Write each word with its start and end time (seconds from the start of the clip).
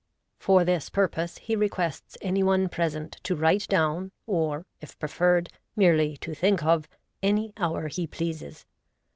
For 0.39 0.65
this 0.65 0.89
purpose 0.89 1.37
he 1.37 1.55
requests 1.55 2.17
any 2.23 2.41
one 2.41 2.69
present 2.69 3.19
to 3.21 3.35
write 3.35 3.67
down, 3.67 4.11
or, 4.25 4.65
if 4.79 4.97
preferred, 4.97 5.49
merely 5.75 6.17
to 6.25 6.33
think 6.33 6.63
of, 6.63 6.87
any 7.21 7.53
hour 7.55 7.87
he 7.87 8.07
pleases. 8.07 8.65